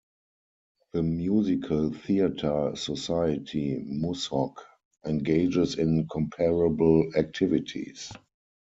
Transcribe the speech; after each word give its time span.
The 0.93 1.03
musical 1.03 1.93
theatre 1.93 2.71
society, 2.75 3.85
Musoc, 3.87 4.57
engages 5.05 5.75
in 5.75 6.07
comparable 6.07 7.11
activities. 7.15 8.11